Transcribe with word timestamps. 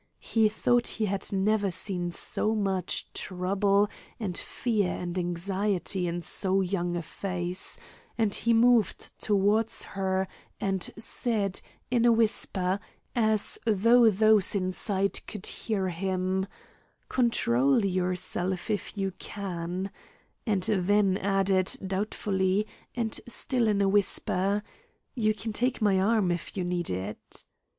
He 0.23 0.49
thought 0.49 0.87
he 0.97 1.05
had 1.05 1.31
never 1.31 1.69
seen 1.69 2.09
so 2.09 2.55
much 2.55 3.13
trouble 3.13 3.87
and 4.19 4.35
fear 4.35 4.89
and 4.95 5.15
anxiety 5.15 6.07
in 6.07 6.21
so 6.21 6.59
young 6.61 6.95
a 6.95 7.03
face, 7.03 7.77
and 8.17 8.33
he 8.33 8.51
moved 8.51 9.11
towards 9.19 9.83
her 9.93 10.27
and 10.59 10.89
said, 10.97 11.61
in 11.91 12.03
a 12.05 12.11
whisper, 12.11 12.79
as 13.15 13.59
though 13.65 14.09
those 14.09 14.55
inside 14.55 15.19
could 15.27 15.45
hear 15.45 15.89
him, 15.89 16.47
"Control 17.07 17.85
yourself 17.85 18.71
if 18.71 18.97
you 18.97 19.11
can," 19.19 19.91
and 20.47 20.63
then 20.63 21.15
added, 21.17 21.77
doubtfully, 21.85 22.65
and 22.95 23.21
still 23.27 23.67
in 23.67 23.81
a 23.83 23.87
whisper, 23.87 24.63
"You 25.13 25.35
can 25.35 25.53
take 25.53 25.79
my 25.79 25.99
arm 26.01 26.31
if 26.31 26.57
you 26.57 26.63
need 26.63 26.89
it." 26.89 27.45